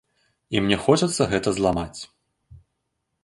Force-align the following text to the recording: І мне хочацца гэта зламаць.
І 0.55 0.61
мне 0.67 0.77
хочацца 0.85 1.27
гэта 1.33 1.53
зламаць. 1.57 1.99